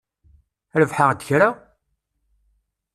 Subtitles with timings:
[0.79, 1.49] Rebḥeɣ-d kra?